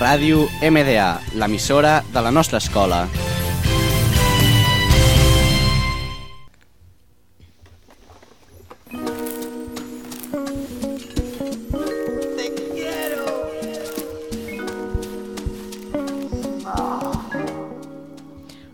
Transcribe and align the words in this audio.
Ràdio 0.00 0.46
MDA, 0.64 1.20
l'emissora 1.36 1.98
de 2.08 2.20
la 2.24 2.30
nostra 2.30 2.56
escola. 2.56 3.06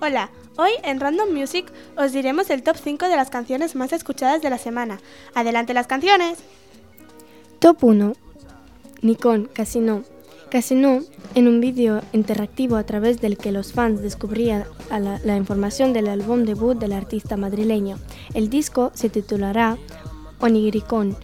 Hola, 0.00 0.30
hoy 0.56 0.70
en 0.82 1.00
Random 1.00 1.30
Music 1.34 1.70
os 1.98 2.12
diremos 2.12 2.48
el 2.48 2.62
top 2.62 2.78
5 2.82 3.08
de 3.08 3.16
las 3.16 3.28
canciones 3.28 3.74
más 3.74 3.92
escuchadas 3.92 4.40
de 4.40 4.48
la 4.48 4.56
semana. 4.56 5.00
¡Adelante 5.34 5.74
las 5.74 5.86
canciones! 5.86 6.38
Top 7.58 7.84
1. 7.84 8.14
Nikon, 9.02 9.50
Casino. 9.52 10.02
Casino, 10.50 11.00
en 11.36 11.46
un 11.46 11.60
vídeo 11.60 12.02
interactivo 12.12 12.74
a 12.76 12.82
través 12.82 13.20
del 13.20 13.38
que 13.38 13.52
los 13.52 13.72
fans 13.72 14.02
descubrían 14.02 14.64
la, 14.90 15.36
información 15.36 15.92
del 15.92 16.08
álbum 16.08 16.44
debut 16.44 16.76
del 16.76 16.92
artista 16.92 17.36
madrileño. 17.36 17.98
El 18.34 18.50
disco 18.50 18.90
se 18.94 19.08
titulará 19.08 19.78
Oniricon 20.40 21.16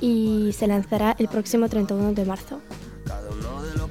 y 0.00 0.52
se 0.52 0.66
lanzará 0.66 1.16
el 1.18 1.28
próximo 1.28 1.68
31 1.68 2.12
de 2.12 2.24
marzo. 2.26 2.60
Cada 3.06 3.30
uno 3.30 3.62
de 3.62 3.76
los 3.76 3.90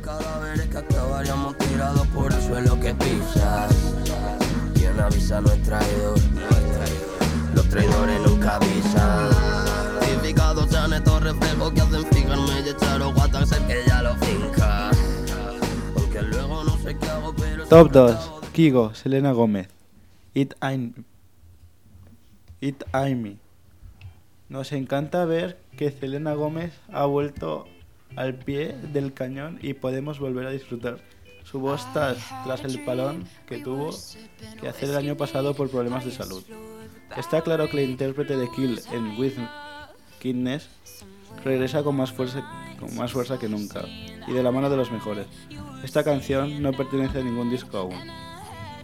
Top 17.69 17.91
2. 17.91 18.51
Kigo, 18.51 18.95
Selena 18.95 19.31
Gómez. 19.31 19.69
It 20.33 20.55
I'm. 20.59 21.05
It 22.61 22.83
I'm 22.95 23.21
Me. 23.21 23.37
Nos 24.49 24.71
encanta 24.71 25.23
ver 25.25 25.59
que 25.77 25.91
Selena 25.91 26.33
Gómez 26.33 26.73
ha 26.91 27.05
vuelto 27.05 27.67
al 28.15 28.33
pie 28.33 28.75
del 28.91 29.13
cañón 29.13 29.59
y 29.61 29.75
podemos 29.75 30.19
volver 30.19 30.47
a 30.47 30.49
disfrutar 30.49 30.97
su 31.43 31.59
voz 31.59 31.85
tras, 31.93 32.17
el 32.63 32.83
palón 32.85 33.25
que 33.45 33.59
tuvo 33.59 33.91
que 34.59 34.67
hacer 34.67 34.89
el 34.89 34.97
año 34.97 35.15
pasado 35.15 35.53
por 35.53 35.69
problemas 35.69 36.05
de 36.05 36.11
salud. 36.11 36.43
Está 37.17 37.41
claro 37.41 37.69
que 37.69 37.75
la 37.75 37.83
intérprete 37.83 38.35
de 38.35 38.49
Kill 38.49 38.81
en 38.91 39.19
With 39.19 39.33
Kidness 40.17 40.69
regresa 41.43 41.83
con 41.83 41.97
más, 41.97 42.11
fuerza, 42.11 42.43
con 42.79 42.95
más 42.95 43.11
fuerza 43.11 43.37
que 43.37 43.49
nunca 43.49 43.83
y 44.27 44.31
de 44.31 44.43
la 44.43 44.51
mano 44.51 44.69
de 44.69 44.77
los 44.77 44.91
mejores. 44.91 45.27
Esta 45.83 46.03
canción 46.03 46.61
no 46.61 46.71
pertenece 46.71 47.19
a 47.19 47.23
ningún 47.23 47.49
disco 47.49 47.77
aún, 47.77 47.95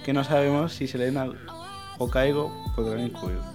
que 0.04 0.14
no 0.14 0.24
sabemos 0.24 0.74
si 0.74 0.88
Selena 0.88 1.28
o 1.98 2.10
Kaigo 2.10 2.52
podrán 2.76 3.08
incluir. 3.08 3.55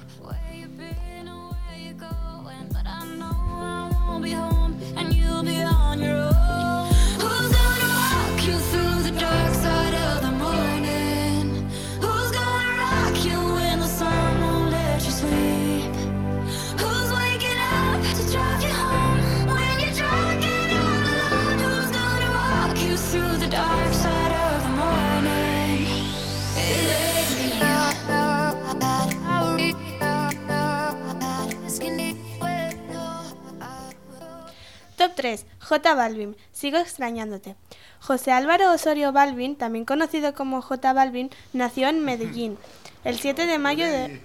Top 35.10 35.16
3. 35.16 35.46
J 35.58 35.94
Balvin, 35.94 36.36
Sigo 36.52 36.78
extrañándote. 36.78 37.56
José 38.00 38.30
Álvaro 38.30 38.72
Osorio 38.72 39.12
Balvin, 39.12 39.56
también 39.56 39.84
conocido 39.84 40.34
como 40.34 40.62
J 40.62 40.92
Balvin, 40.92 41.30
nació 41.52 41.88
en 41.88 42.04
Medellín 42.04 42.58
el 43.02 43.18
7 43.18 43.46
de 43.46 43.58
mayo 43.58 43.86
de 43.86 44.20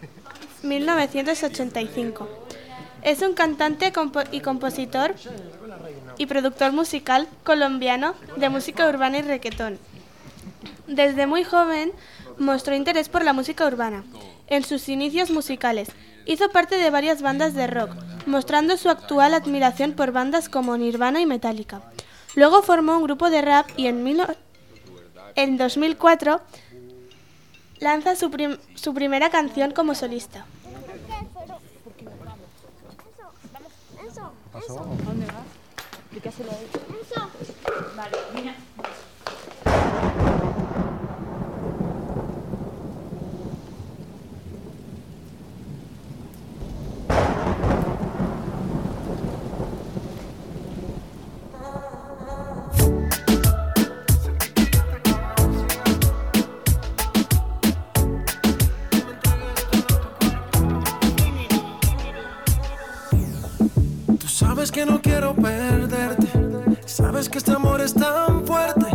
1985. 0.62 2.30
Es 3.02 3.22
un 3.24 3.34
cantante 3.34 3.92
y 4.32 4.42
compositor 4.42 5.16
y 6.18 6.28
productor 6.28 6.72
musical 6.72 7.28
colombiano 7.44 8.14
de 8.38 8.50
música 8.50 8.88
urbana 8.88 9.18
y 9.18 9.22
reggaetón. 9.24 9.80
Desde 10.86 11.26
muy 11.26 11.44
joven 11.44 11.94
mostró 12.38 12.76
interés 12.76 13.10
por 13.10 13.24
la 13.24 13.34
música 13.34 13.66
urbana. 13.66 14.04
En 14.48 14.64
sus 14.64 14.88
inicios 14.90 15.32
musicales 15.32 15.90
hizo 16.26 16.50
parte 16.50 16.78
de 16.78 16.92
varias 16.92 17.24
bandas 17.24 17.56
de 17.56 17.66
rock, 17.66 17.92
mostrando 18.28 18.78
su 18.78 18.90
actual 18.90 19.34
admiración 19.34 19.94
por 19.94 20.12
bandas 20.12 20.50
como 20.50 20.78
Nirvana 20.78 21.20
y 21.22 21.26
Metallica. 21.26 21.82
Luego 22.36 22.62
formó 22.62 22.98
un 22.98 23.04
grupo 23.04 23.30
de 23.30 23.42
rap 23.42 23.68
y 23.78 23.88
en, 23.88 24.04
mil 24.04 24.22
en 25.36 25.58
2004 25.58 26.42
lanza 27.80 28.16
su, 28.16 28.30
prim- 28.32 28.58
su 28.76 28.94
primera 28.94 29.30
canción 29.30 29.72
como 29.72 29.96
solista. 29.96 30.46
Tú 36.12 36.85
sabes 64.36 64.70
que 64.70 64.86
no 64.86 65.02
quiero 65.02 65.34
perderte. 65.34 66.28
Sabes 66.86 67.30
que 67.30 67.38
este 67.38 67.54
amor 67.54 67.80
es 67.80 67.94
tan 67.94 68.46
fuerte. 68.46 68.86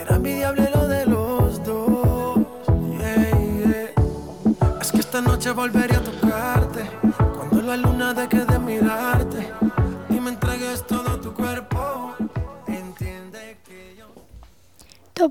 Era 0.00 0.18
mi 0.18 0.32
diablero 0.32 0.88
de 0.88 1.04
los 1.04 1.62
dos. 1.62 2.38
Es 4.80 4.90
que 4.90 5.00
esta 5.00 5.20
noche 5.20 5.50
volveré 5.50 5.94
a 5.96 6.02
tocarte. 6.02 6.88
Cuando 7.36 7.62
la 7.62 7.76
luna 7.76 8.14
deje 8.14 8.46
de 8.46 8.58
mirarte. 8.58 9.07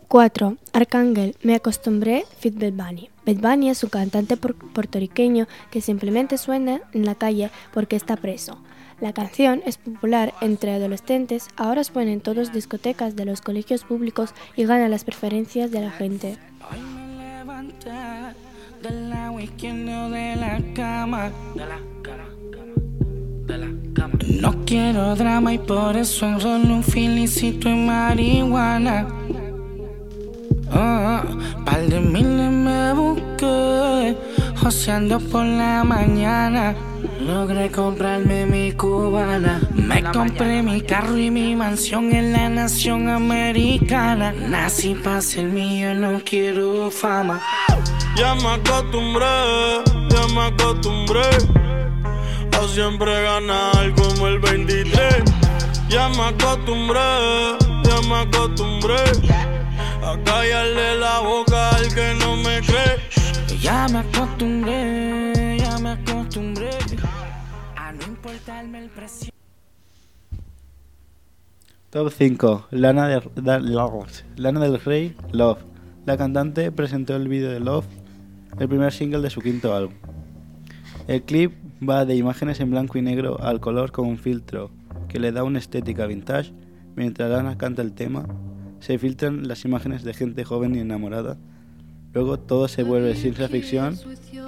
4. 0.08 0.56
Arcángel, 0.72 1.36
Me 1.44 1.56
acostumbré, 1.56 2.24
Fit 2.40 2.58
Bad 2.58 2.74
Bunny. 2.74 3.10
Bad 3.26 3.36
Bunny 3.36 3.70
es 3.70 3.84
un 3.84 3.90
cantante 3.90 4.38
puertorriqueño 4.38 5.48
que 5.70 5.82
simplemente 5.82 6.38
suena 6.38 6.80
en 6.94 7.06
la 7.06 7.16
calle 7.16 7.52
porque 7.74 7.98
está 7.98 8.16
preso. 8.16 8.58
La 9.02 9.12
canción 9.14 9.62
es 9.66 9.78
popular 9.78 10.34
entre 10.42 10.74
adolescentes, 10.74 11.50
ahora 11.56 11.84
suena 11.84 12.12
en 12.12 12.22
todas 12.22 12.54
discotecas 12.54 13.16
de 13.16 13.26
los 13.26 13.42
colegios 13.42 13.84
públicos 13.84 14.34
y 14.56 14.66
gana 14.66 14.88
las 14.88 15.04
preferencias 15.04 15.70
de 15.72 15.82
la 15.82 15.92
gente. 15.92 16.38
Hoy 16.72 16.80
me 16.80 17.38
levanté 17.38 17.92
de 18.82 18.92
la 20.36 20.62
cama. 20.74 21.30
De 21.54 21.66
la 21.68 21.80
cama. 22.02 22.28
No 24.42 24.66
quiero 24.66 25.16
drama 25.16 25.54
y 25.54 25.58
por 25.58 25.96
eso 25.96 26.26
enrollo 26.26 26.76
un 26.76 26.84
filicito 26.84 27.70
en 27.70 27.86
marihuana. 27.86 29.08
Oh, 30.74 31.22
par 31.66 31.82
de 31.88 32.00
miles 32.00 32.52
me 32.52 32.94
busqué, 32.94 34.18
joseando 34.62 35.20
por 35.20 35.46
la 35.46 35.84
mañana. 35.84 36.76
Logré 37.22 37.72
comprarme 37.72 38.46
mi 38.46 38.72
cubana. 38.74 39.62
Me 39.74 40.04
compré 40.04 40.62
mi 40.62 40.82
carro 40.82 41.18
y 41.18 41.32
mi 41.32 41.56
mansión 41.56 42.12
en 42.14 42.34
la 42.34 42.50
nación 42.50 43.08
americana. 43.08 44.34
Nací 44.34 44.94
para 44.96 45.22
ser 45.22 45.46
mío, 45.46 45.94
no 45.94 46.20
quiero 46.26 46.92
fama. 46.92 47.42
Ya 48.16 48.36
me 48.36 48.50
acostumbré, 48.50 49.26
ya 50.10 50.28
me 50.34 50.42
acostumbré 50.48 51.30
a 52.52 52.68
siempre 52.68 53.24
ganar 53.24 53.94
como 53.96 54.28
el 54.28 54.40
23. 54.40 55.24
Ya 55.90 56.10
me 56.10 56.24
acostumbré, 56.24 57.00
ya 57.84 58.02
me 58.10 58.16
acostumbré 58.16 58.98
a 60.12 60.24
callarle 60.24 61.00
la 61.00 61.20
boca 61.20 61.70
al 61.72 61.94
que 61.94 62.14
no 62.20 62.36
me 62.38 62.62
cree. 62.62 63.60
Ya 63.62 63.88
me 63.90 64.00
acostumbré, 64.00 65.58
ya 65.60 65.78
me 65.80 65.90
acostumbré 65.92 66.70
a 67.76 67.92
no 67.92 68.06
importarme 68.08 68.80
el 68.84 68.90
precio. 68.90 69.30
Top 71.90 72.12
5. 72.12 72.68
Lana, 72.72 73.08
de- 73.08 73.22
da- 73.42 73.60
Lana 73.60 74.60
del 74.60 74.80
Rey, 74.82 75.16
Love. 75.32 75.60
La 76.06 76.18
cantante 76.18 76.72
presentó 76.72 77.16
el 77.16 77.28
vídeo 77.28 77.50
de 77.52 77.60
Love, 77.60 77.86
el 78.60 78.68
primer 78.70 78.94
single 78.94 79.22
de 79.22 79.30
su 79.30 79.42
quinto 79.42 79.76
álbum. 79.76 79.94
El 81.08 81.24
clip 81.24 81.54
va 81.88 82.06
de 82.06 82.16
imágenes 82.16 82.60
en 82.60 82.72
blanco 82.72 82.98
y 82.98 83.02
negro 83.02 83.42
al 83.42 83.60
color 83.60 83.92
con 83.92 84.08
un 84.08 84.18
filtro 84.18 84.70
que 85.08 85.20
le 85.20 85.32
da 85.32 85.44
una 85.44 85.60
estética 85.60 86.06
vintage. 86.06 86.54
Mientras 86.96 87.30
Lana 87.30 87.58
canta 87.58 87.82
el 87.82 87.94
tema, 87.94 88.26
se 88.80 88.98
filtran 88.98 89.48
las 89.48 89.66
imágenes 89.66 90.04
de 90.04 90.14
gente 90.14 90.44
joven 90.44 90.76
y 90.76 90.80
enamorada. 90.80 91.38
Luego 92.14 92.40
todo 92.40 92.68
se 92.68 92.84
vuelve 92.84 93.16
ciencia 93.16 93.48
ficción, 93.48 93.98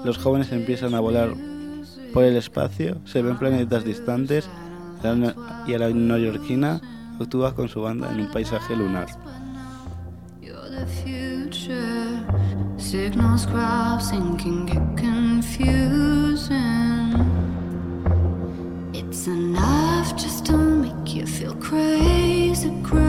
los 0.03 0.17
jóvenes 0.17 0.51
empiezan 0.51 0.95
a 0.95 0.99
volar 0.99 1.33
por 2.13 2.23
el 2.23 2.35
espacio, 2.35 2.97
se 3.05 3.21
ven 3.21 3.37
planetas 3.37 3.85
distantes 3.85 4.49
y 5.67 5.73
a 5.73 5.79
la 5.79 5.89
neoyorquina 5.89 6.81
actúa 7.19 7.53
con 7.53 7.69
su 7.69 7.81
banda 7.81 8.11
en 8.11 8.21
un 8.21 8.31
paisaje 8.31 8.75
lunar. 8.75 9.07
It's 18.91 19.27
enough 19.27 20.15
just 20.15 20.45
to 20.45 20.57
make 20.57 21.13
you 21.13 21.25
feel 21.25 21.53
crazy, 21.55 22.71
crazy, 22.83 23.08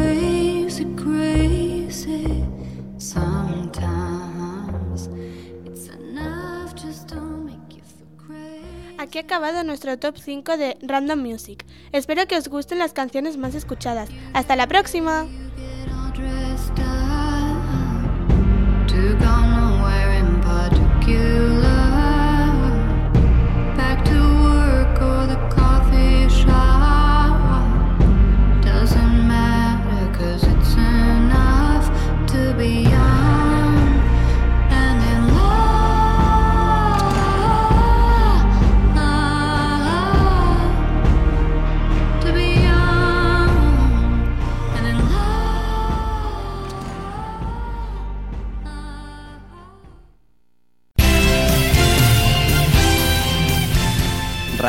acabado 9.21 9.65
nuestro 9.65 9.99
top 9.99 10.17
5 10.19 10.57
de 10.57 10.77
Random 10.83 11.19
Music. 11.19 11.65
Espero 11.93 12.27
que 12.27 12.37
os 12.37 12.49
gusten 12.49 12.79
las 12.79 12.93
canciones 12.93 13.37
más 13.37 13.55
escuchadas. 13.55 14.09
¡Hasta 14.33 14.57
la 14.57 14.67
próxima! 14.67 15.27